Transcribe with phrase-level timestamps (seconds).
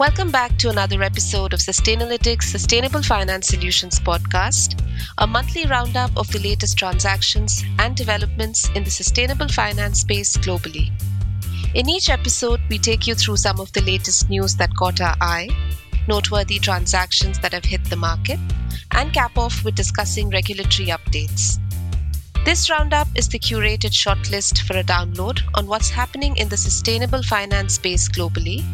[0.00, 4.80] Welcome back to another episode of Sustainalytics Sustainable Finance Solutions podcast,
[5.18, 10.90] a monthly roundup of the latest transactions and developments in the sustainable finance space globally.
[11.74, 15.16] In each episode, we take you through some of the latest news that caught our
[15.20, 15.50] eye,
[16.08, 18.40] noteworthy transactions that have hit the market,
[18.92, 21.58] and cap off with discussing regulatory updates.
[22.46, 27.22] This roundup is the curated shortlist for a download on what's happening in the sustainable
[27.22, 28.64] finance space globally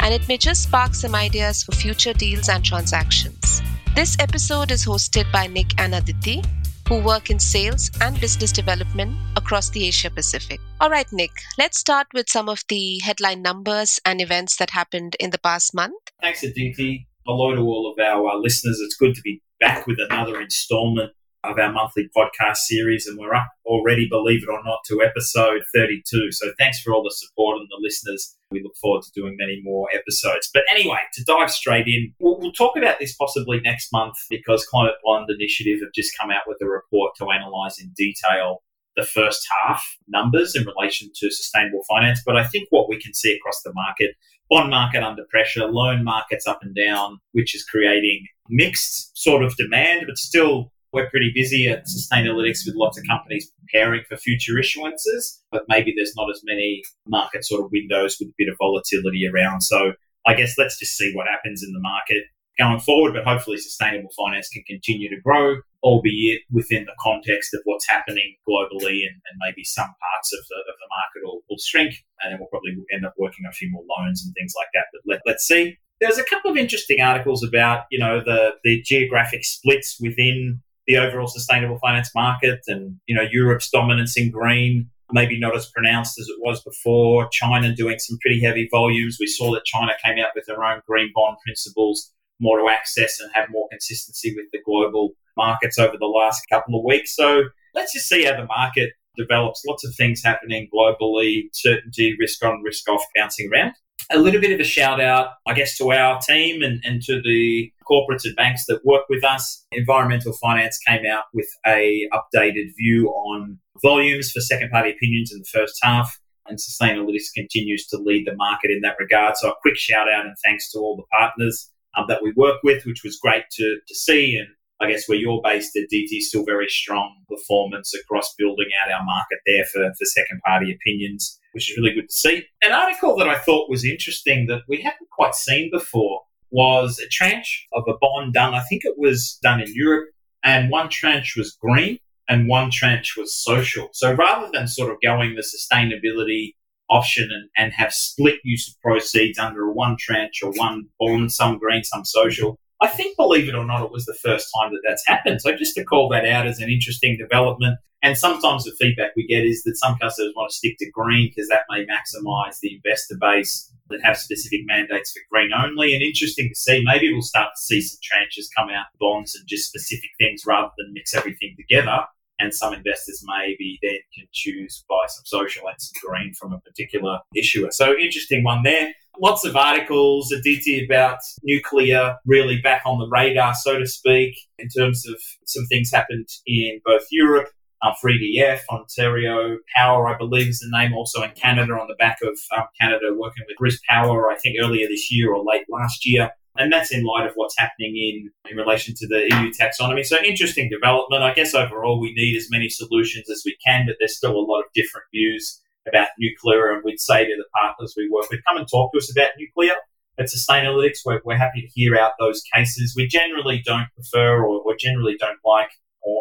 [0.00, 3.62] and it may just spark some ideas for future deals and transactions.
[3.94, 6.42] This episode is hosted by Nick and Aditi,
[6.88, 10.58] who work in sales and business development across the Asia Pacific.
[10.80, 15.16] All right, Nick, let's start with some of the headline numbers and events that happened
[15.20, 16.00] in the past month.
[16.22, 17.06] Thanks, Aditi.
[17.26, 18.80] Hello to all of our uh, listeners.
[18.80, 21.12] It's good to be back with another installment
[21.44, 25.62] of our monthly podcast series, and we're up already, believe it or not, to episode
[25.74, 26.32] 32.
[26.32, 28.36] So thanks for all the support and the listeners.
[28.50, 30.50] We look forward to doing many more episodes.
[30.52, 34.66] But anyway, to dive straight in, we'll, we'll talk about this possibly next month because
[34.66, 38.62] Climate Bond Initiative have just come out with a report to analyse in detail
[38.96, 42.20] the first half numbers in relation to sustainable finance.
[42.26, 44.16] But I think what we can see across the market,
[44.50, 49.56] bond market under pressure, loan markets up and down, which is creating mixed sort of
[49.56, 54.54] demand, but still we're pretty busy at Sustainalytics with lots of companies preparing for future
[54.54, 58.56] issuances, but maybe there's not as many market sort of windows with a bit of
[58.58, 59.62] volatility around.
[59.62, 59.92] So
[60.26, 62.24] I guess let's just see what happens in the market
[62.58, 67.60] going forward, but hopefully sustainable finance can continue to grow, albeit within the context of
[67.64, 71.58] what's happening globally and, and maybe some parts of the, of the market will, will,
[71.58, 74.54] shrink and then we'll probably end up working on a few more loans and things
[74.56, 74.86] like that.
[74.92, 75.78] But let, let's see.
[76.00, 80.96] There's a couple of interesting articles about, you know, the, the geographic splits within the
[80.96, 86.18] overall sustainable finance market and you know Europe's dominance in green maybe not as pronounced
[86.18, 87.28] as it was before.
[87.30, 89.16] China doing some pretty heavy volumes.
[89.18, 93.18] We saw that China came out with their own green bond principles, more to access
[93.20, 97.14] and have more consistency with the global markets over the last couple of weeks.
[97.16, 99.64] So let's just see how the market develops.
[99.66, 103.72] Lots of things happening globally, certainty, risk on, risk off, bouncing around
[104.10, 107.20] a little bit of a shout out, I guess, to our team and, and to
[107.22, 109.64] the corporates and banks that work with us.
[109.72, 115.38] Environmental Finance came out with a updated view on volumes for second party opinions in
[115.38, 116.18] the first half.
[116.46, 119.36] And Sustainalytics continues to lead the market in that regard.
[119.36, 122.56] So a quick shout out and thanks to all the partners um, that we work
[122.62, 124.36] with, which was great to, to see.
[124.36, 124.48] And
[124.80, 129.04] I guess where you're based at Aditi, still very strong performance across building out our
[129.04, 132.44] market there for, for second party opinions which is really good to see.
[132.62, 137.08] An article that I thought was interesting that we hadn't quite seen before was a
[137.08, 140.08] tranche of a bond done, I think it was done in Europe,
[140.44, 141.98] and one tranche was green
[142.28, 143.88] and one tranche was social.
[143.92, 146.54] So rather than sort of going the sustainability
[146.90, 151.58] option and, and have split use of proceeds under one tranche or one bond, some
[151.58, 154.82] green, some social, I think, believe it or not, it was the first time that
[154.86, 155.40] that's happened.
[155.40, 157.78] So just to call that out as an interesting development.
[158.02, 161.30] And sometimes the feedback we get is that some customers want to stick to green
[161.30, 165.94] because that may maximize the investor base that have specific mandates for green only.
[165.94, 169.48] And interesting to see, maybe we'll start to see some tranches come out, bonds and
[169.48, 172.04] just specific things rather than mix everything together.
[172.40, 176.60] And some investors maybe then can choose buy some social and some green from a
[176.60, 177.72] particular issuer.
[177.72, 183.54] So interesting one there lots of articles, Aditi, about nuclear really back on the radar,
[183.54, 185.16] so to speak, in terms of
[185.46, 187.48] some things happened in both Europe.
[187.82, 191.94] Um, for EDF, Ontario Power, I believe is the name, also in Canada on the
[191.94, 195.64] back of um, Canada working with Bruce Power, I think earlier this year or late
[195.68, 196.30] last year.
[196.56, 200.04] And that's in light of what's happening in, in relation to the EU taxonomy.
[200.04, 201.22] So, interesting development.
[201.22, 204.42] I guess overall, we need as many solutions as we can, but there's still a
[204.42, 208.40] lot of different views about nuclear, and we'd say to the partners we work with,
[208.48, 209.74] come and talk to us about nuclear.
[210.18, 212.94] At Sustainalytics, we're, we're happy to hear out those cases.
[212.96, 215.70] We generally don't prefer or, or generally don't like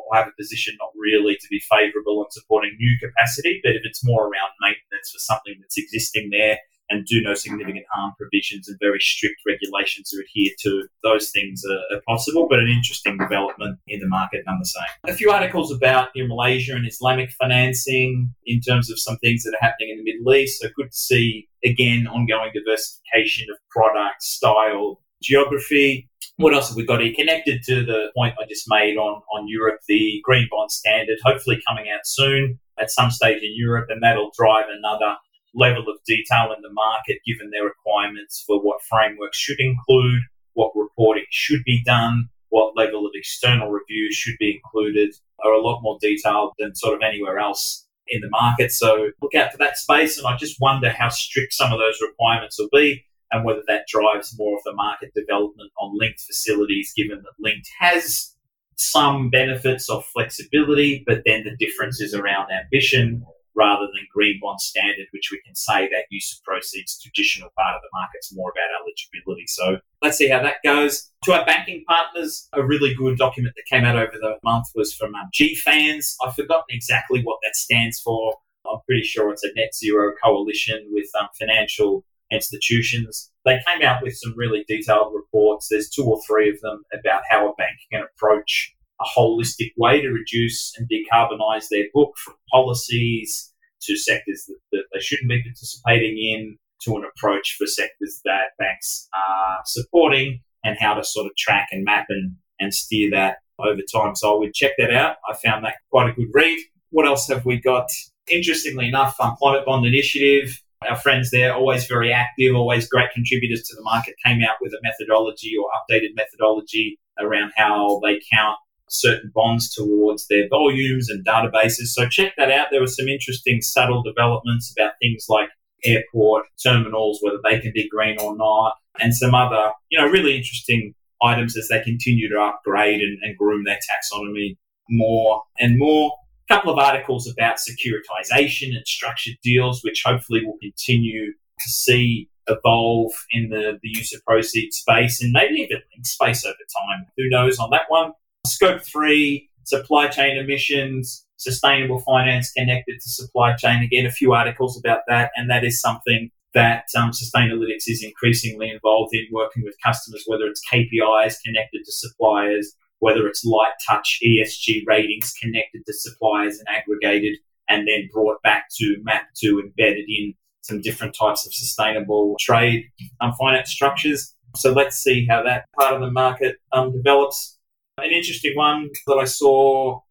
[0.09, 3.81] or have a position not really to be favourable on supporting new capacity, but if
[3.83, 6.57] it's more around maintenance for something that's existing there
[6.89, 10.87] and do no significant harm provisions and very strict regulations are adhered to.
[11.03, 15.13] Those things are, are, possible, but an interesting development in the market none the same.
[15.13, 19.53] A few articles about know, Malaysia and Islamic financing in terms of some things that
[19.53, 20.61] are happening in the Middle East.
[20.61, 26.09] So good to see, again, ongoing diversification of product, style, geography.
[26.37, 27.13] What else have we got here?
[27.15, 31.59] Connected to the point I just made on, on Europe, the green bond standard, hopefully
[31.67, 35.15] coming out soon at some stage in Europe, and that'll drive another
[35.55, 40.21] level of detail in the market given their requirements for what frameworks should include,
[40.53, 45.61] what reporting should be done, what level of external review should be included, are a
[45.61, 48.71] lot more detailed than sort of anywhere else in the market.
[48.71, 50.19] So look out for that space.
[50.19, 53.06] And I just wonder how strict some of those requirements will be.
[53.31, 57.69] And whether that drives more of the market development on linked facilities, given that linked
[57.79, 58.33] has
[58.75, 63.25] some benefits of flexibility, but then the difference is around ambition
[63.57, 67.75] rather than green bond standard, which we can say that use of proceeds traditional part
[67.75, 69.47] of the market's more about eligibility.
[69.47, 71.09] So let's see how that goes.
[71.23, 74.93] To our banking partners, a really good document that came out over the month was
[74.93, 76.15] from um, GFANZ.
[76.23, 78.35] I've forgotten exactly what that stands for.
[78.69, 83.31] I'm pretty sure it's a net zero coalition with um, financial institutions.
[83.45, 85.67] They came out with some really detailed reports.
[85.69, 90.01] There's two or three of them about how a bank can approach a holistic way
[90.01, 93.53] to reduce and decarbonize their book from policies
[93.83, 98.55] to sectors that, that they shouldn't be participating in to an approach for sectors that
[98.57, 103.37] banks are supporting and how to sort of track and map and, and steer that
[103.59, 104.15] over time.
[104.15, 105.17] So I would check that out.
[105.29, 106.59] I found that quite a good read.
[106.89, 107.89] What else have we got?
[108.29, 113.75] Interestingly enough, Climate Bond Initiative, our friends there, always very active, always great contributors to
[113.75, 118.57] the market, came out with a methodology or updated methodology around how they count
[118.89, 121.87] certain bonds towards their volumes and databases.
[121.87, 122.67] So check that out.
[122.71, 125.49] There were some interesting subtle developments about things like
[125.83, 130.37] airport terminals, whether they can be green or not, and some other, you know, really
[130.37, 134.55] interesting items as they continue to upgrade and, and groom their taxonomy
[134.89, 136.13] more and more.
[136.49, 143.11] Couple of articles about securitization and structured deals, which hopefully will continue to see evolve
[143.31, 147.05] in the, the use of proceeds space and maybe even link space over time.
[147.17, 148.13] Who knows on that one?
[148.45, 153.83] Scope three, supply chain emissions, sustainable finance connected to supply chain.
[153.83, 158.69] Again, a few articles about that, and that is something that um, Sustainalytics is increasingly
[158.69, 164.19] involved in working with customers, whether it's KPIs connected to suppliers, whether it's light touch
[164.25, 167.37] ESG ratings connected to suppliers and aggregated
[167.69, 172.85] and then brought back to map to embedded in some different types of sustainable trade
[173.21, 174.33] um, finance structures.
[174.55, 177.57] So let's see how that part of the market um, develops.
[177.97, 180.01] An interesting one that I saw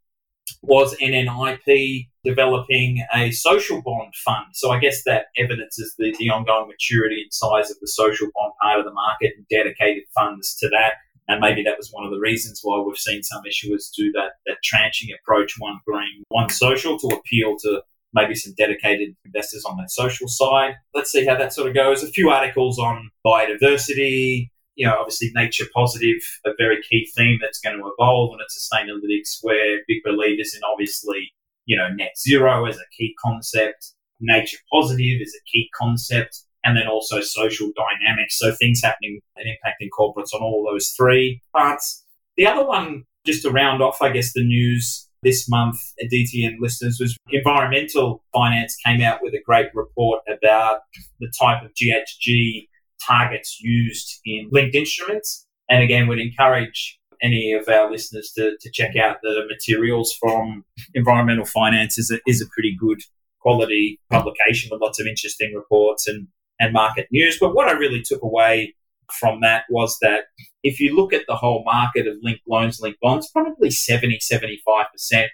[0.63, 4.47] was NNIP developing a social bond fund.
[4.53, 8.53] So I guess that evidences the, the ongoing maturity and size of the social bond
[8.61, 10.95] part of the market and dedicated funds to that.
[11.29, 14.33] And maybe that was one of the reasons why we've seen some issuers do that,
[14.47, 17.83] that tranching approach, one green, one social, to appeal to
[18.15, 20.75] maybe some dedicated investors on that social side.
[20.95, 22.03] Let's see how that sort of goes.
[22.03, 27.59] A few articles on biodiversity, you know, obviously nature positive, a very key theme that's
[27.59, 29.43] going to evolve, and it's Sustainalytics.
[29.43, 31.33] We're big believers in obviously,
[31.65, 36.77] you know, net zero as a key concept, nature positive is a key concept, and
[36.77, 38.39] then also social dynamics.
[38.39, 42.05] So things happening and impacting corporates on all those three parts.
[42.37, 46.61] The other one, just to round off, I guess, the news this month, Aditi and
[46.61, 50.81] listeners, was environmental finance came out with a great report about
[51.21, 52.69] the type of GHG
[53.07, 55.47] targets used in linked instruments.
[55.71, 60.65] And again, would encourage any of our listeners to, to check out the materials from
[60.95, 63.01] Environmental Finance is a, is a pretty good
[63.41, 66.27] quality publication with lots of interesting reports and,
[66.61, 67.39] and market news.
[67.41, 68.75] But what I really took away
[69.13, 70.25] from that was that
[70.63, 75.29] if you look at the whole market of linked loans, linked bonds, probably 70, 75%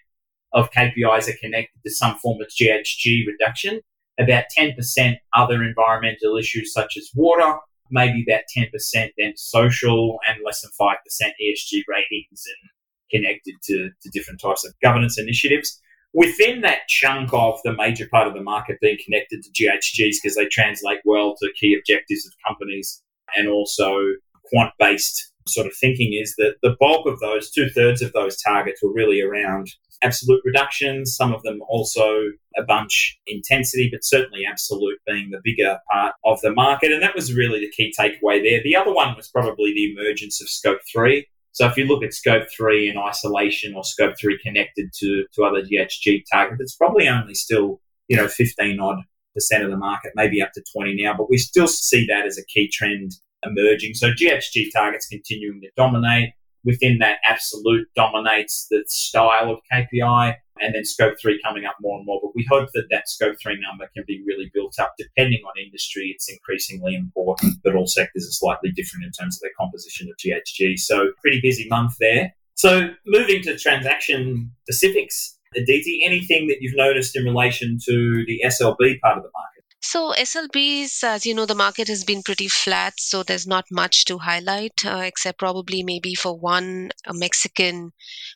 [0.52, 3.80] of KPIs are connected to some form of GHG reduction
[4.18, 7.56] about 10% other environmental issues such as water,
[7.90, 12.70] maybe about 10% then social, and less than 5% ESG ratings and
[13.10, 15.80] connected to, to different types of governance initiatives.
[16.14, 20.36] Within that chunk of the major part of the market being connected to GHGs because
[20.36, 23.02] they translate well to key objectives of companies
[23.34, 23.96] and also
[24.44, 28.40] quant based sort of thinking is that the bulk of those, two thirds of those
[28.40, 29.68] targets were really around
[30.02, 32.24] absolute reductions, some of them also
[32.56, 36.92] a bunch intensity, but certainly absolute being the bigger part of the market.
[36.92, 38.62] And that was really the key takeaway there.
[38.62, 41.26] The other one was probably the emergence of scope three.
[41.52, 45.44] So if you look at scope three in isolation or scope three connected to, to
[45.44, 49.02] other GHG targets, it's probably only still, you know, 15 odd
[49.34, 52.38] percent of the market, maybe up to 20 now, but we still see that as
[52.38, 53.12] a key trend
[53.44, 53.94] emerging.
[53.94, 56.30] So GHG targets continuing to dominate
[56.64, 61.96] within that absolute dominates the style of KPI and then scope three coming up more
[61.98, 62.20] and more.
[62.22, 64.94] But we hope that that scope three number can be really built up.
[64.98, 69.40] Depending on industry, it's increasingly important, but all sectors are slightly different in terms of
[69.40, 70.78] their composition of GHG.
[70.78, 72.34] So pretty busy month there.
[72.54, 79.00] So moving to transaction specifics, Aditi, anything that you've noticed in relation to the SLB
[79.00, 79.51] part of the market?
[79.84, 84.04] So SLBs, as you know, the market has been pretty flat, so there's not much
[84.04, 87.90] to highlight, uh, except probably maybe for one Mexican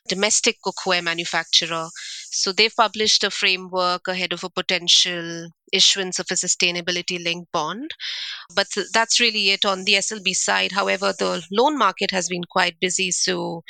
[0.09, 1.87] domestic cookware manufacturer.
[2.31, 7.91] So they've published a framework ahead of a potential issuance of a sustainability linked bond.
[8.53, 10.73] But that's really it on the SLB side.
[10.73, 13.63] However, the loan market has been quite busy, so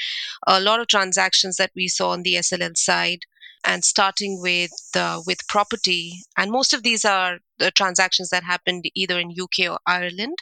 [0.47, 3.19] a lot of transactions that we saw on the SLL side
[3.63, 8.85] and starting with uh, with property and most of these are the transactions that happened
[8.95, 10.37] either in UK or Ireland.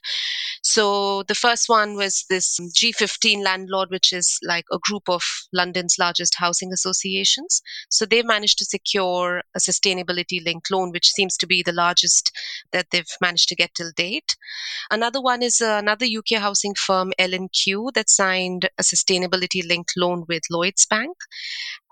[0.61, 5.95] So the first one was this G15 landlord which is like a group of London's
[5.99, 7.61] largest housing associations.
[7.89, 12.31] So they've managed to secure a sustainability linked loan which seems to be the largest
[12.71, 14.35] that they've managed to get till date.
[14.91, 20.43] Another one is another UK housing firm L&Q that signed a sustainability linked loan with
[20.49, 21.15] Lloyds Bank.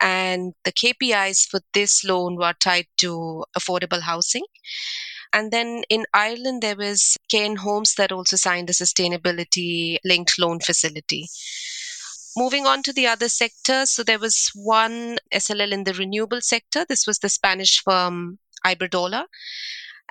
[0.01, 4.44] And the KPIs for this loan were tied to affordable housing.
[5.33, 10.59] And then in Ireland, there was Cairn Homes that also signed a sustainability linked loan
[10.59, 11.27] facility.
[12.37, 16.85] Moving on to the other sectors, so there was one SLL in the renewable sector.
[16.87, 19.25] This was the Spanish firm Iberdrola.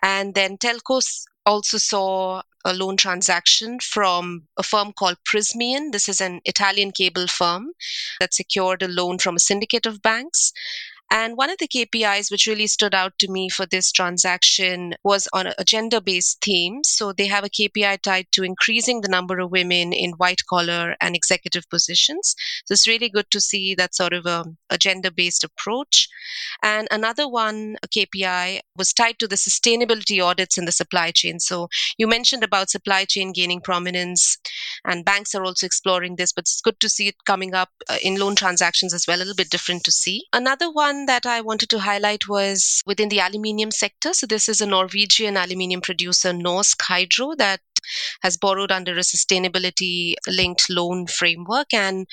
[0.02, 5.90] And then telcos also saw a loan transaction from a firm called Prysmian.
[5.92, 7.72] This is an Italian cable firm
[8.20, 10.52] that secured a loan from a syndicate of banks.
[11.12, 15.28] And one of the KPIs which really stood out to me for this transaction was
[15.34, 16.80] on a gender based theme.
[16.84, 20.96] So they have a KPI tied to increasing the number of women in white collar
[21.02, 22.34] and executive positions.
[22.64, 26.08] So it's really good to see that sort of a, a gender based approach.
[26.62, 31.40] And another one, a KPI, was tied to the sustainability audits in the supply chain.
[31.40, 34.38] So you mentioned about supply chain gaining prominence,
[34.86, 37.98] and banks are also exploring this, but it's good to see it coming up uh,
[38.02, 40.24] in loan transactions as well, a little bit different to see.
[40.32, 40.70] Another
[41.06, 44.14] that I wanted to highlight was within the aluminium sector.
[44.14, 47.60] So, this is a Norwegian aluminium producer, Norsk Hydro, that
[48.22, 51.72] has borrowed under a sustainability linked loan framework.
[51.72, 52.06] And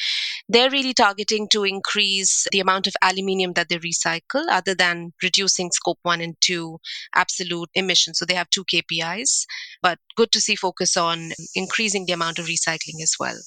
[0.47, 5.71] they're really targeting to increase the amount of aluminium that they recycle other than reducing
[5.71, 6.79] scope one and two
[7.15, 8.19] absolute emissions.
[8.19, 9.45] So they have two KPIs,
[9.81, 13.37] but good to see focus on increasing the amount of recycling as well.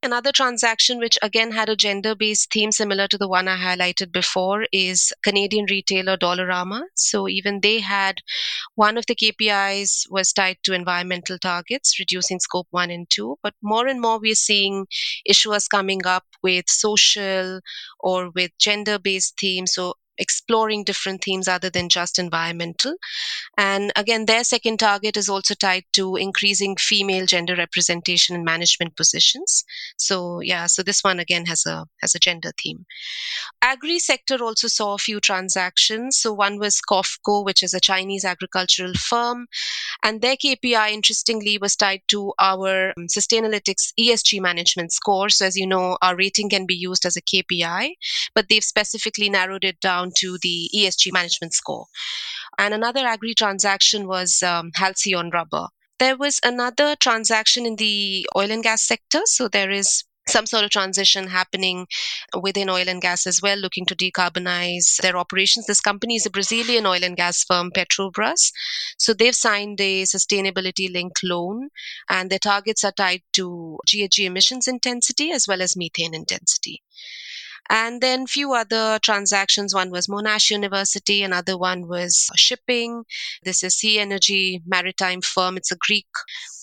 [0.00, 4.12] Another transaction, which again had a gender based theme similar to the one I highlighted
[4.12, 6.84] before, is Canadian retailer Dollarama.
[6.94, 8.20] So even they had
[8.76, 13.38] one of the KPIs was tied to environmental targets, reducing scope one and two.
[13.42, 14.86] But more and more, we're seeing
[15.28, 17.60] issuers coming up with social
[17.98, 19.74] or with gender based themes.
[19.74, 22.94] So exploring different themes other than just environmental.
[23.56, 28.96] And again, their second target is also tied to increasing female gender representation in management
[28.96, 29.64] positions.
[29.96, 32.86] So yeah, so this one again has a has a gender theme.
[33.62, 36.18] Agri sector also saw a few transactions.
[36.18, 39.46] So one was COFCO, which is a Chinese agricultural firm,
[40.02, 45.28] and their KPI interestingly was tied to our um, Sustainalytics ESG management score.
[45.28, 47.92] So as you know, our rating can be used as a KPI,
[48.34, 51.86] but they've specifically narrowed it down down to the ESG management score.
[52.58, 55.68] And another agri transaction was um, Halcyon Rubber.
[55.98, 59.20] There was another transaction in the oil and gas sector.
[59.24, 61.86] So there is some sort of transition happening
[62.42, 65.66] within oil and gas as well, looking to decarbonize their operations.
[65.66, 68.52] This company is a Brazilian oil and gas firm, Petrobras.
[68.98, 71.70] So they've signed a sustainability linked loan,
[72.10, 76.82] and their targets are tied to GHG emissions intensity as well as methane intensity
[77.70, 79.74] and then few other transactions.
[79.74, 83.04] One was monash university another one was shipping.
[83.42, 85.56] This is Seanergy maritime firm.
[85.56, 86.06] It's a greek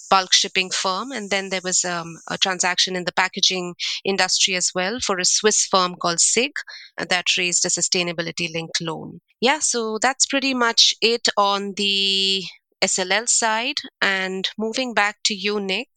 [0.09, 1.11] bulk shipping firm.
[1.11, 5.25] And then there was um, a transaction in the packaging industry as well for a
[5.25, 6.51] swiss firm called sig
[6.97, 9.19] that raised a sustainability linked loan.
[9.41, 12.43] Yeah so that's pretty much it on the
[12.81, 13.77] SLL side.
[14.01, 15.89] And moving back to you, Nick,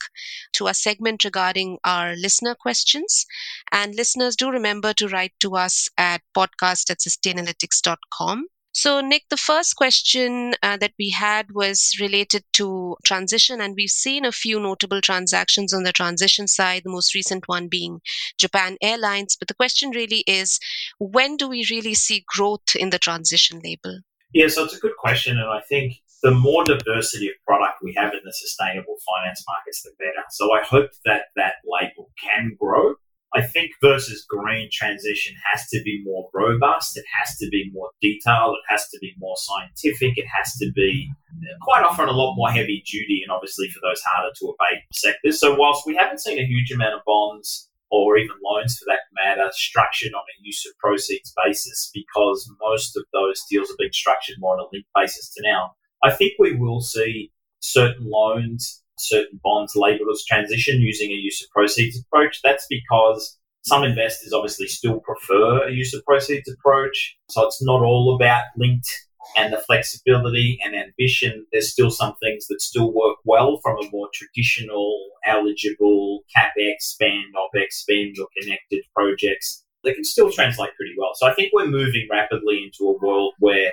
[0.55, 3.27] to a segment regarding our listener questions.
[3.73, 8.47] And listeners, do remember to write to us at podcast at sustainalytics.com.
[8.73, 13.91] So, Nick, the first question uh, that we had was related to transition, and we've
[13.91, 18.01] seen a few notable transactions on the transition side, the most recent one being
[18.39, 19.37] Japan Airlines.
[19.37, 20.61] But the question really is
[20.99, 24.01] when do we really see growth in the transition label?
[24.33, 25.39] Yeah, so it's a good question.
[25.39, 29.83] And I think the more diversity of product we have in the sustainable finance markets,
[29.83, 30.25] the better.
[30.31, 32.95] So I hope that that label can grow.
[33.35, 36.97] I think versus green transition has to be more robust.
[36.97, 38.57] It has to be more detailed.
[38.57, 40.17] It has to be more scientific.
[40.17, 41.11] It has to be
[41.61, 45.39] quite often a lot more heavy duty and obviously for those harder to abate sectors.
[45.39, 49.01] So whilst we haven't seen a huge amount of bonds or even loans for that
[49.13, 53.93] matter structured on a use of proceeds basis because most of those deals have been
[53.93, 58.83] structured more on a link basis to now, I think we will see certain loans,
[58.99, 62.41] certain bonds labeled as transition using a use of proceeds approach.
[62.43, 67.17] That's because some investors obviously still prefer a use of proceeds approach.
[67.31, 68.89] So it's not all about linked
[69.37, 71.45] and the flexibility and ambition.
[71.53, 77.35] There's still some things that still work well from a more traditional, eligible CapEx spend,
[77.35, 79.65] OpEx spend, or connected projects.
[79.85, 81.11] They can still translate pretty well.
[81.15, 83.73] So I think we're moving rapidly into a world where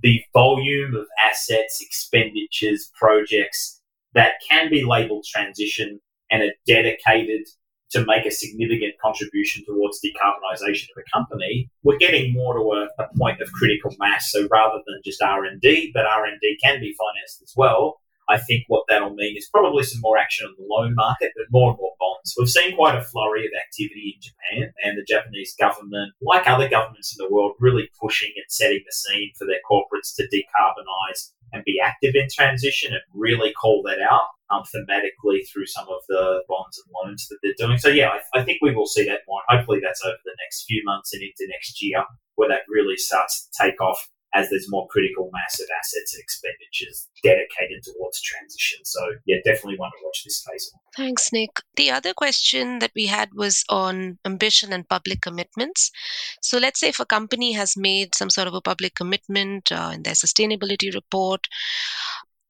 [0.00, 3.80] the volume of assets, expenditures, projects
[4.14, 7.46] that can be labeled transition and are dedicated
[7.92, 13.02] to make a significant contribution towards decarbonisation of a company, we're getting more to a,
[13.02, 14.32] a, point of critical mass.
[14.32, 17.52] So rather than just R and D, but R and D can be financed as
[17.54, 18.00] well.
[18.28, 21.46] I think what that'll mean is probably some more action on the loan market, but
[21.50, 22.34] more and more bonds.
[22.38, 26.68] We've seen quite a flurry of activity in Japan, and the Japanese government, like other
[26.68, 31.32] governments in the world, really pushing and setting the scene for their corporates to decarbonise
[31.52, 36.00] and be active in transition and really call that out um, thematically through some of
[36.08, 37.78] the bonds and loans that they're doing.
[37.78, 39.40] So, yeah, I, I, think we will see that more.
[39.48, 42.04] Hopefully, that's over the next few months and into next year
[42.36, 46.22] where that really starts to take off as there's more critical mass of assets and
[46.22, 48.84] expenditures dedicated towards transition.
[48.84, 50.72] So, yeah, definitely want to watch this space.
[50.96, 51.50] Thanks, Nick.
[51.76, 55.90] The other question that we had was on ambition and public commitments.
[56.40, 59.92] So, let's say if a company has made some sort of a public commitment uh,
[59.94, 61.46] in their sustainability report,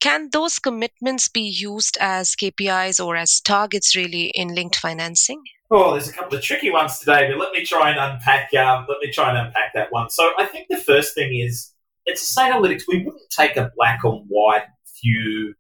[0.01, 5.43] can those commitments be used as KPIs or as targets really in linked financing?
[5.71, 8.53] Oh, there's a couple of tricky ones today, but let me try and unpack.
[8.53, 10.11] Um, let me try and unpack that one.
[10.11, 11.72] So I think the first thing is
[12.07, 12.83] it's Sustainalytics.
[12.89, 14.67] We wouldn't take a black and white
[15.03, 15.55] view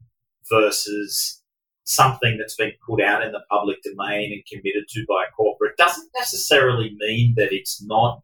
[0.50, 1.42] versus
[1.84, 5.76] something that's been put out in the public domain and committed to by a corporate.
[5.76, 8.20] Doesn't necessarily mean that it's not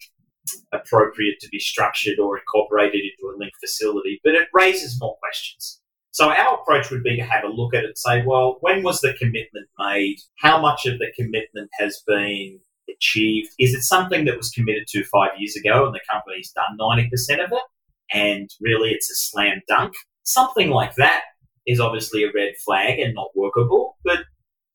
[0.72, 5.80] appropriate to be structured or incorporated into a link facility, but it raises more questions.
[6.10, 8.82] So our approach would be to have a look at it and say, well, when
[8.82, 10.16] was the commitment made?
[10.38, 13.50] How much of the commitment has been achieved?
[13.58, 17.44] Is it something that was committed to five years ago and the company's done 90%
[17.44, 17.62] of it?
[18.12, 19.94] And really it's a slam dunk?
[20.22, 21.22] Something like that
[21.66, 23.96] is obviously a red flag and not workable.
[24.04, 24.20] But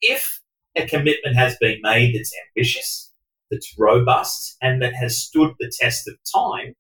[0.02, 0.42] if
[0.76, 3.12] a commitment has been made that's ambitious,
[3.50, 6.74] that's robust, and that has stood the test of time,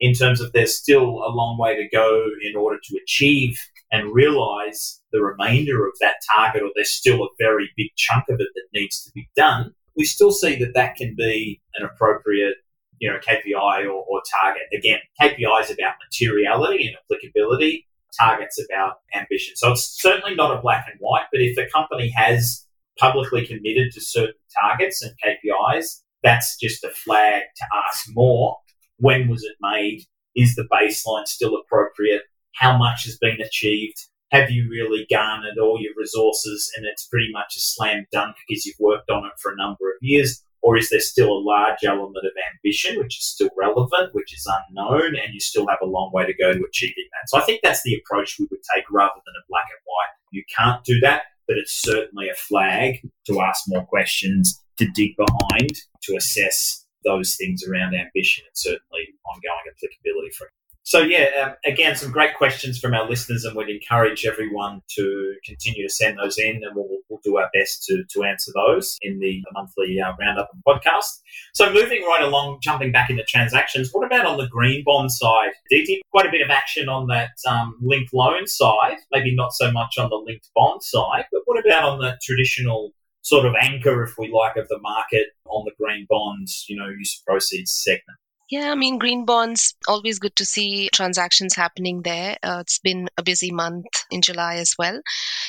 [0.00, 3.60] in terms of there's still a long way to go in order to achieve
[3.92, 8.40] and realize the remainder of that target, or there's still a very big chunk of
[8.40, 12.54] it that needs to be done, we still see that that can be an appropriate
[13.00, 14.62] you know, KPI or, or target.
[14.72, 17.86] Again, KPI is about materiality and applicability.
[18.18, 19.54] Targets about ambition.
[19.56, 22.66] So it's certainly not a black and white, but if a company has
[22.98, 28.56] publicly committed to certain targets and KPIs, that's just a flag to ask more.
[28.98, 30.02] When was it made?
[30.36, 32.22] Is the baseline still appropriate?
[32.60, 33.96] how much has been achieved,
[34.30, 38.64] have you really garnered all your resources and it's pretty much a slam dunk because
[38.64, 40.44] you've worked on it for a number of years?
[40.62, 44.46] Or is there still a large element of ambition, which is still relevant, which is
[44.46, 47.28] unknown, and you still have a long way to go to achieving that?
[47.28, 50.14] So I think that's the approach we would take rather than a black and white.
[50.32, 55.16] You can't do that, but it's certainly a flag to ask more questions, to dig
[55.16, 60.50] behind, to assess those things around ambition and certainly ongoing applicability for
[60.82, 65.34] so, yeah, um, again, some great questions from our listeners, and we'd encourage everyone to
[65.44, 68.96] continue to send those in, and we'll, we'll do our best to, to answer those
[69.02, 71.20] in the monthly uh, roundup and podcast.
[71.52, 75.50] So, moving right along, jumping back into transactions, what about on the green bond side?
[75.70, 79.70] Aditi, quite a bit of action on that um, linked loan side, maybe not so
[79.70, 84.02] much on the linked bond side, but what about on the traditional sort of anchor,
[84.02, 87.70] if we like, of the market on the green bonds, you know, use of proceeds
[87.70, 88.18] segment?
[88.50, 92.36] Yeah, I mean, green bonds, always good to see transactions happening there.
[92.42, 95.00] Uh, it's been a busy month in July as well.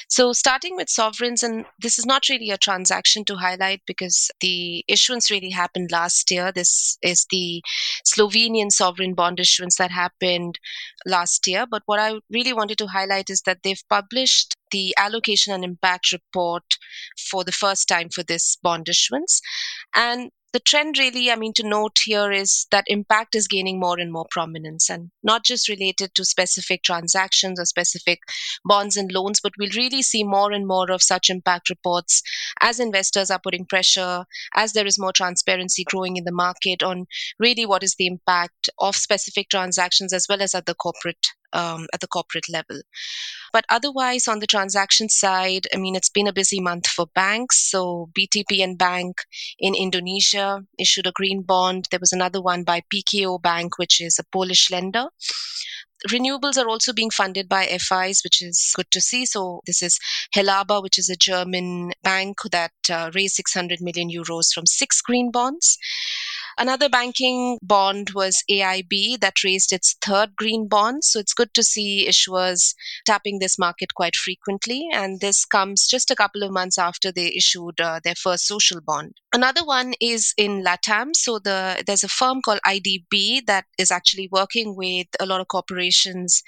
[0.08, 4.86] So, starting with sovereigns, and this is not really a transaction to highlight because the
[4.88, 6.52] issuance really happened last year.
[6.52, 7.64] This is the
[8.06, 10.60] Slovenian sovereign bond issuance that happened
[11.06, 11.66] last year.
[11.70, 16.12] But what I really wanted to highlight is that they've published the allocation and impact
[16.12, 16.64] report
[17.30, 19.42] for the first time for this bond issuance.
[19.96, 24.00] And the trend really, I mean, to note here is that impact is gaining more
[24.00, 28.20] and more prominence and not just related to specific transactions or specific
[28.66, 32.22] bonds and loans, but we'll really see more and more of such impact reports
[32.60, 37.06] as investors are putting pressure, as there is more transparency growing in the market on
[37.40, 41.88] really what is the impact of specific transactions as well as at the corporate um,
[41.94, 42.82] at the corporate level.
[43.54, 47.70] But otherwise, on the transaction side, I mean, it's been a busy month for banks.
[47.70, 49.22] So BTPN Bank
[49.60, 51.88] in Indonesia issued a green bond.
[51.92, 55.08] There was another one by PKO Bank, which is a Polish lender.
[56.10, 59.26] Renewables are also being funded by FIs, which is good to see.
[59.26, 60.00] So this is
[60.36, 65.30] Helaba, which is a German bank that uh, raised 600 million euros from six green
[65.30, 65.78] bonds.
[66.62, 71.04] Another banking bond was AIB that raised its third green bond.
[71.04, 74.88] So it's good to see issuers tapping this market quite frequently.
[74.93, 78.80] And this comes just a couple of months after they issued uh, their first social
[78.80, 79.15] bond.
[79.34, 81.15] Another one is in LATAM.
[81.15, 85.47] So the, there's a firm called IDB that is actually working with a lot of
[85.47, 86.43] corporations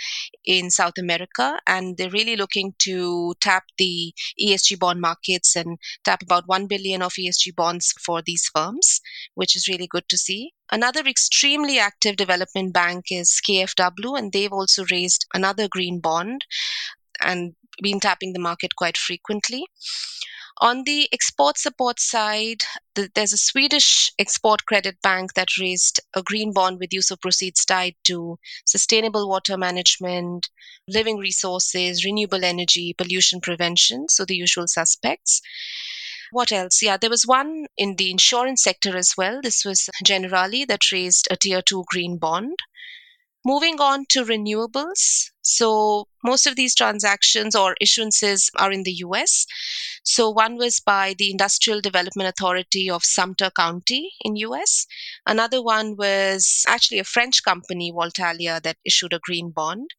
[0.45, 1.59] in South America.
[1.67, 7.01] And they're really looking to tap the ESG bond markets and tap about 1 billion
[7.01, 9.01] of ESG bonds for these firms,
[9.35, 10.53] which is really good to see.
[10.71, 16.45] Another extremely active development bank is KfW, and they've also raised another green bond
[17.21, 19.65] and been tapping the market quite frequently.
[20.59, 22.63] On the export support side,
[22.93, 27.65] there's a Swedish export credit bank that raised a green bond with use of proceeds
[27.65, 30.49] tied to sustainable water management,
[30.87, 35.41] living resources, renewable energy, pollution prevention, so the usual suspects.
[36.31, 36.81] What else?
[36.81, 39.41] Yeah, there was one in the insurance sector as well.
[39.41, 42.57] This was Generali that raised a tier two green bond.
[43.45, 45.31] Moving on to renewables.
[45.41, 49.45] So, most of these transactions or issuances are in the US.
[50.03, 54.87] So, one was by the Industrial Development Authority of Sumter County in US.
[55.25, 59.89] Another one was actually a French company, Voltalia, that issued a green bond.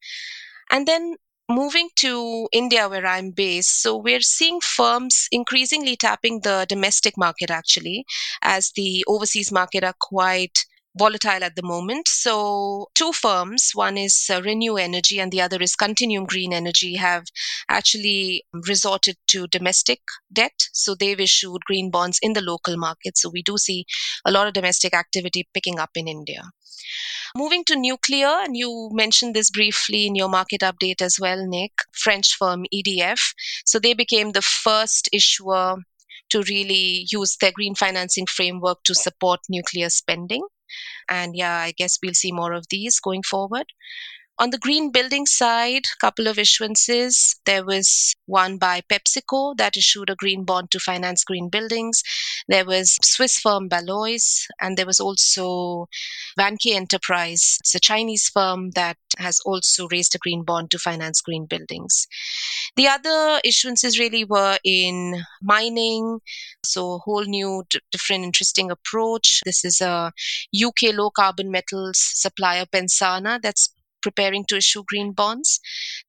[0.71, 6.65] And then moving to India, where I'm based, so we're seeing firms increasingly tapping the
[6.67, 8.07] domestic market actually,
[8.41, 10.65] as the overseas market are quite
[10.97, 12.09] volatile at the moment.
[12.09, 16.97] So, two firms, one is uh, Renew Energy and the other is Continuum Green Energy,
[16.97, 17.25] have
[17.69, 20.01] actually resorted to domestic
[20.33, 20.69] debt.
[20.73, 23.19] So, they've issued green bonds in the local market.
[23.19, 23.85] So, we do see
[24.25, 26.43] a lot of domestic activity picking up in India.
[27.37, 31.73] Moving to nuclear, and you mentioned this briefly in your market update as well, Nick,
[31.93, 33.21] French firm EDF.
[33.65, 35.77] So they became the first issuer
[36.31, 40.43] to really use their green financing framework to support nuclear spending.
[41.09, 43.67] And yeah, I guess we'll see more of these going forward.
[44.37, 47.37] On the green building side, a couple of issuances.
[47.45, 52.03] There was one by PepsiCo that issued a green bond to finance green buildings.
[52.49, 55.87] There was Swiss firm Baloise, and there was also
[56.37, 57.59] Vanke Enterprise.
[57.61, 62.09] It's a Chinese firm that has also raised a green bond to finance green buildings.
[62.75, 66.19] The other issuances really were in mining,
[66.65, 69.43] so a whole new, d- different, interesting approach.
[69.45, 70.13] This is a
[70.53, 73.73] UK low carbon metals supplier, Pensana, that's
[74.05, 75.59] preparing to issue green bonds.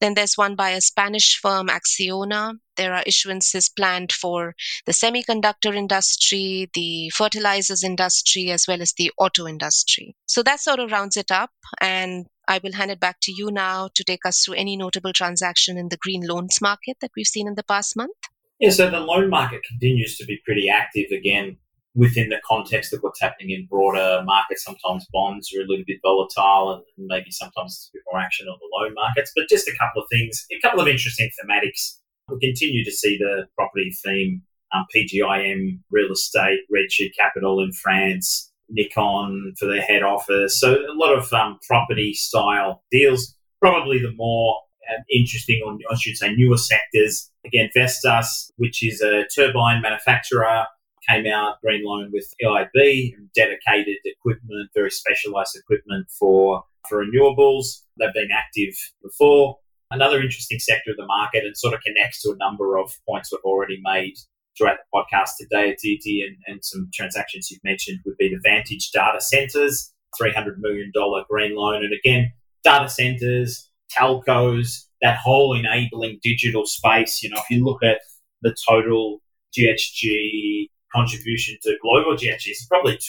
[0.02, 2.56] Then there's one by a Spanish firm, Acciona.
[2.76, 4.54] There are issuances planned for
[4.86, 10.14] the semiconductor industry, the fertilizers industry, as well as the auto industry.
[10.28, 11.52] So that sort of rounds it up.
[11.80, 15.14] And I will hand it back to you now to take us through any notable
[15.14, 18.18] transaction in the green loans market that we've seen in the past month.
[18.60, 21.58] Yeah, so the loan market continues to be pretty active again
[21.96, 24.64] within the context of what's happening in broader markets.
[24.64, 28.48] Sometimes bonds are a little bit volatile and maybe sometimes it's a bit more action
[28.48, 29.32] on the loan markets.
[29.36, 31.98] But just a couple of things, a couple of interesting thematics.
[32.30, 34.42] We continue to see the property theme,
[34.74, 40.60] um, PGIM, real estate, Redshift Capital in France, Nikon for their head office.
[40.60, 43.36] So a lot of um, property style deals.
[43.62, 44.58] Probably the more
[44.92, 47.32] um, interesting, or I should say, newer sectors.
[47.46, 50.66] Again, Vestas, which is a turbine manufacturer,
[51.08, 57.82] came out green loan with EIB, dedicated equipment, very specialised equipment for for renewables.
[57.98, 59.58] They've been active before.
[59.92, 63.32] Another interesting sector of the market and sort of connects to a number of points
[63.32, 64.16] we've already made
[64.58, 68.92] throughout the podcast today, Aditi, and, and some transactions you've mentioned would be the Vantage
[68.92, 70.92] Data Centres, $300 million
[71.30, 71.84] green loan.
[71.84, 72.32] And again,
[72.64, 77.22] data centres, telcos, that whole enabling digital space.
[77.22, 78.00] You know, if you look at
[78.42, 79.22] the total
[79.58, 80.55] GHG
[80.96, 83.00] contribution to global GHG is probably 2%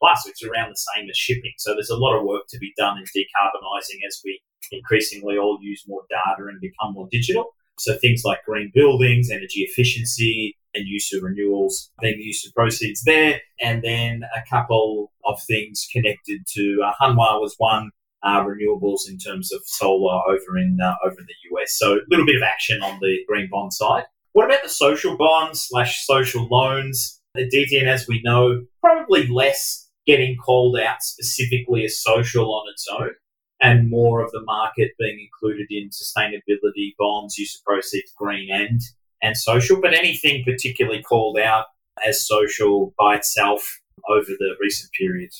[0.00, 1.52] plus, which is around the same as shipping.
[1.58, 4.40] So there's a lot of work to be done in decarbonising as we
[4.72, 7.54] increasingly all use more data and become more digital.
[7.78, 12.54] So things like green buildings, energy efficiency, and use of renewals being the use of
[12.54, 13.40] proceeds there.
[13.62, 17.90] And then a couple of things connected to uh, Hanwha was one,
[18.22, 21.76] uh, renewables in terms of solar over in uh, over in the US.
[21.78, 24.04] So a little bit of action on the green bond side.
[24.32, 27.15] What about the social bonds slash social loans?
[27.36, 32.86] The DTN, as we know, probably less getting called out specifically as social on its
[32.90, 33.10] own
[33.60, 38.80] and more of the market being included in sustainability bonds, use of proceeds, green and
[39.22, 39.80] and social.
[39.80, 41.66] But anything particularly called out
[42.06, 45.30] as social by itself over the recent period?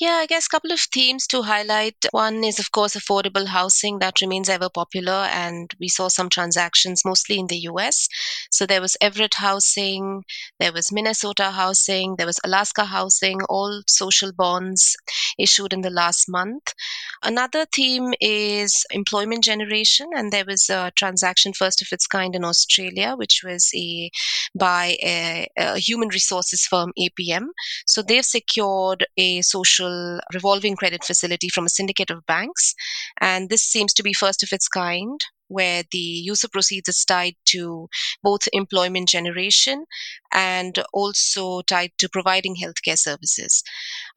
[0.00, 1.94] Yeah, I guess a couple of themes to highlight.
[2.10, 7.04] One is, of course, affordable housing that remains ever popular, and we saw some transactions
[7.04, 8.08] mostly in the US.
[8.52, 10.24] So there was Everett Housing,
[10.60, 14.94] there was Minnesota Housing, there was Alaska Housing, all social bonds
[15.38, 16.74] issued in the last month.
[17.22, 22.44] Another theme is employment generation, and there was a transaction first of its kind in
[22.44, 24.10] Australia, which was a
[24.54, 27.46] by a, a human resources firm APM.
[27.86, 32.74] So they've secured a social revolving credit facility from a syndicate of banks.
[33.20, 37.04] And this seems to be first of its kind, where the use of proceeds is
[37.04, 37.88] tied to
[38.22, 39.84] both employment generation
[40.32, 43.62] and also tied to providing healthcare services.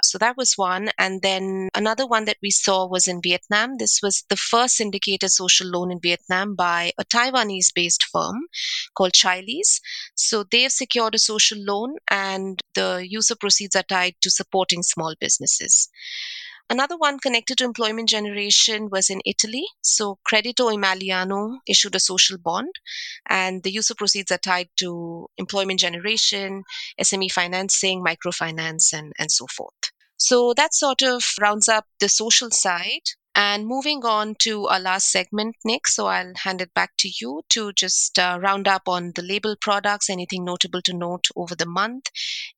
[0.04, 0.90] So that was one.
[0.98, 3.78] And then another one that we saw was in Vietnam.
[3.78, 8.36] This was the first syndicated social loan in Vietnam by a Taiwanese based firm
[8.96, 9.80] called Chailease.
[10.16, 14.84] So they've secured a social loan, and the use of proceeds are tied to supporting
[14.84, 15.90] small businesses.
[16.68, 19.66] Another one connected to employment generation was in Italy.
[19.82, 22.74] So Credito Emiliano issued a social bond,
[23.30, 26.64] and the use of proceeds are tied to employment generation,
[27.00, 29.92] SME financing, microfinance, and, and so forth.
[30.18, 33.04] So that sort of rounds up the social side.
[33.36, 35.88] And moving on to our last segment, Nick.
[35.88, 39.58] So I'll hand it back to you to just uh, round up on the label
[39.60, 42.10] products, anything notable to note over the month,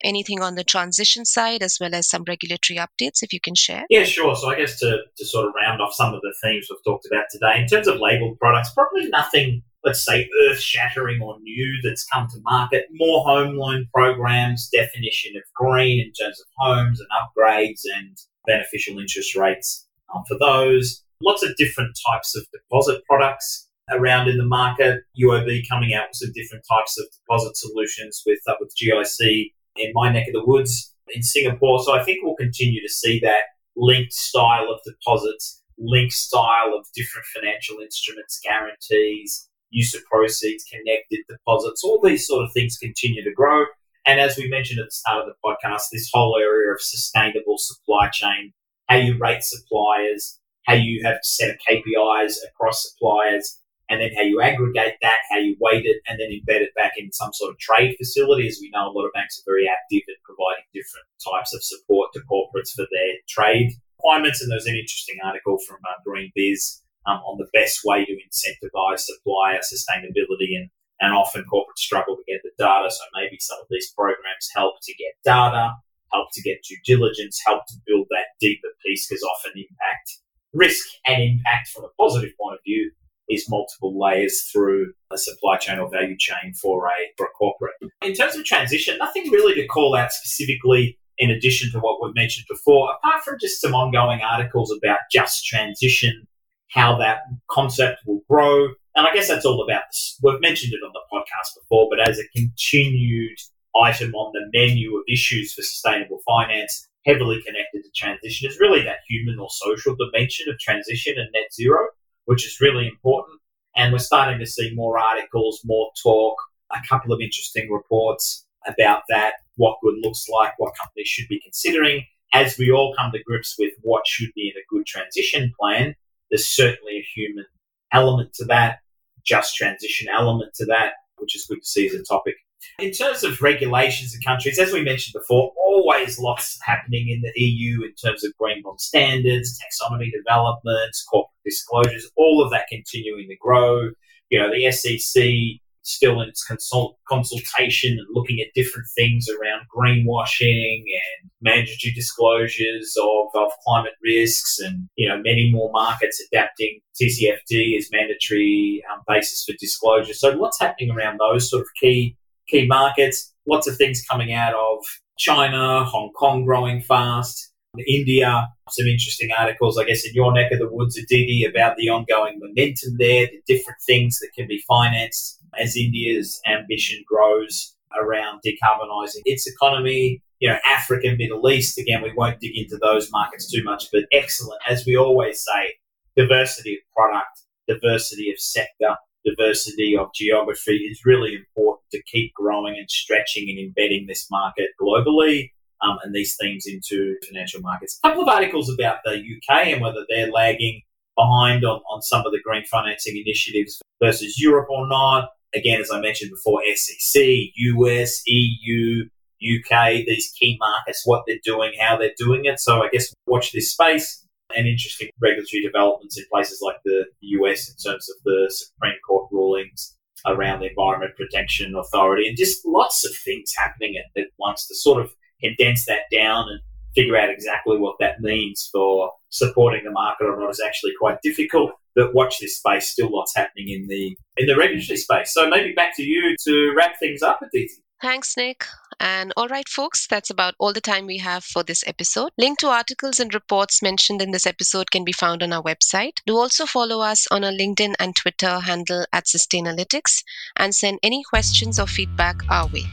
[0.04, 3.86] anything on the transition side, as well as some regulatory updates, if you can share.
[3.90, 4.36] Yeah, sure.
[4.36, 7.08] So I guess to, to sort of round off some of the themes we've talked
[7.08, 11.80] about today, in terms of label products, probably nothing let's say, earth shattering or new
[11.82, 12.88] that's come to market.
[12.92, 19.00] More home loan programs, definition of green in terms of homes and upgrades and beneficial
[19.00, 19.87] interest rates
[20.28, 21.04] for those.
[21.22, 25.02] Lots of different types of deposit products around in the market.
[25.20, 29.92] UOB coming out with some different types of deposit solutions with uh, with GIC in
[29.94, 31.84] my neck of the woods in Singapore.
[31.84, 33.42] So I think we'll continue to see that
[33.76, 41.20] linked style of deposits, linked style of different financial instruments, guarantees, use of proceeds, connected
[41.30, 43.66] deposits, all these sort of things continue to grow.
[44.06, 47.58] And as we mentioned at the start of the podcast, this whole area of sustainable
[47.58, 48.54] supply chain,
[48.88, 54.22] how you rate suppliers, how you have set of KPIs across suppliers, and then how
[54.22, 57.52] you aggregate that, how you weight it, and then embed it back in some sort
[57.52, 58.48] of trade facility.
[58.48, 61.64] As we know, a lot of banks are very active in providing different types of
[61.64, 64.42] support to corporates for their trade requirements.
[64.42, 68.12] And there's an interesting article from uh, Green Biz um, on the best way to
[68.12, 70.70] incentivize supplier sustainability and
[71.00, 72.90] and often corporates struggle to get the data.
[72.90, 75.76] So maybe some of these programs help to get data,
[76.14, 80.20] help to get due diligence, help to build that deeper piece because often impact,
[80.54, 82.92] risk and impact from a positive point of view
[83.30, 87.74] is multiple layers through a supply chain or value chain for a for a corporate.
[88.02, 92.16] In terms of transition, nothing really to call out specifically in addition to what we've
[92.16, 96.28] mentioned before, apart from just some ongoing articles about just transition
[96.70, 98.68] how that concept will grow.
[98.96, 100.20] And I guess that's all about this.
[100.22, 103.38] We've mentioned it on the podcast before, but as a continued
[103.82, 108.84] item on the menu of issues for sustainable finance, heavily connected to transition, is really
[108.84, 111.88] that human or social dimension of transition and net zero,
[112.26, 113.40] which is really important.
[113.76, 116.36] And we're starting to see more articles, more talk,
[116.72, 121.40] a couple of interesting reports about that, what good looks like, what companies should be
[121.42, 122.04] considering.
[122.34, 125.96] As we all come to grips with what should be in a good transition plan,
[126.30, 127.46] there's certainly a human
[127.94, 128.80] element to that,
[129.26, 132.36] just transition element to that, which is good to see as a topic.
[132.80, 137.32] In terms of regulations in countries, as we mentioned before, always lots happening in the
[137.42, 143.28] EU in terms of green bond standards, taxonomy developments, corporate disclosures, all of that continuing
[143.30, 143.90] to grow.
[144.30, 149.62] You know, the SEC still in its consult- consultation and looking at different things around
[149.74, 156.80] greenwashing and mandatory disclosures of, of climate risks and, you know, many more markets adapting
[157.02, 160.14] TCFD as mandatory um, basis for disclosure.
[160.14, 162.17] So what's happening around those sort of key,
[162.48, 163.34] key markets.
[163.48, 164.84] Lots of things coming out of
[165.18, 167.52] China, Hong Kong growing fast.
[167.88, 171.90] India, some interesting articles, I guess, in your neck of the woods, Aditi, about the
[171.90, 178.42] ongoing momentum there, the different things that can be financed as India's ambition grows around
[178.46, 180.22] decarbonising its economy.
[180.40, 184.04] You know, Africa, Middle East, again, we won't dig into those markets too much, but
[184.12, 184.62] excellent.
[184.68, 185.74] As we always say,
[186.16, 188.96] diversity of product, diversity of sector,
[189.28, 194.70] diversity of geography is really important to keep growing and stretching and embedding this market
[194.82, 198.00] globally um, and these themes into financial markets.
[198.04, 200.82] A couple of articles about the UK and whether they're lagging
[201.18, 205.30] behind on, on some of the green financing initiatives versus Europe or not.
[205.56, 207.24] Again, as I mentioned before, SEC,
[207.56, 209.06] US, EU,
[209.42, 212.60] UK, these key markets, what they're doing, how they're doing it.
[212.60, 217.70] So I guess watch this space and interesting regulatory developments in places like the US
[217.70, 223.06] in terms of the Supreme Court rulings around the Environment Protection Authority and just lots
[223.06, 226.60] of things happening at, at once to sort of condense that down and
[226.96, 231.22] figure out exactly what that means for supporting the market or not is actually quite
[231.22, 231.72] difficult.
[231.96, 235.34] But watch this space, still lots happening in the in the regulatory space.
[235.34, 237.70] So maybe back to you to wrap things up, Aditi.
[238.02, 238.64] Thanks, Nick.
[239.00, 242.32] And all right, folks, that's about all the time we have for this episode.
[242.38, 246.20] Link to articles and reports mentioned in this episode can be found on our website.
[246.26, 250.24] Do also follow us on our LinkedIn and Twitter handle at Sustainalytics
[250.58, 252.84] and send any questions or feedback our way.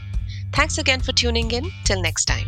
[0.53, 1.71] Thanks again for tuning in.
[1.83, 2.47] Till next time.